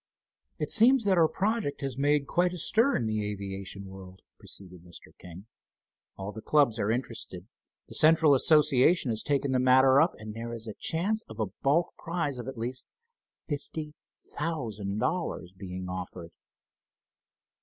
"It 0.57 0.71
seems 0.71 1.05
that 1.05 1.19
our 1.19 1.27
project 1.27 1.81
has 1.81 1.95
made 1.95 2.25
quite 2.25 2.53
a 2.53 2.57
stir 2.57 2.95
in 2.95 3.05
the 3.05 3.23
aviation 3.31 3.85
world," 3.85 4.21
proceeded 4.39 4.81
Mr. 4.83 5.15
King. 5.19 5.45
"All 6.17 6.31
the 6.31 6.41
clubs 6.41 6.79
are 6.79 6.89
interested, 6.89 7.45
the 7.87 7.93
central 7.93 8.33
association 8.33 9.11
has 9.11 9.21
taken 9.21 9.51
the 9.51 9.59
matter 9.59 10.01
up, 10.01 10.15
and 10.17 10.33
there 10.33 10.55
is 10.55 10.65
a 10.67 10.73
chance 10.73 11.21
of 11.29 11.39
a 11.39 11.45
bulk 11.61 11.93
prize 11.99 12.39
of 12.39 12.47
at 12.47 12.57
least 12.57 12.87
fifty 13.47 13.93
thousand 14.25 14.97
dollars 14.97 15.53
being 15.55 15.87
offered." 15.87 16.31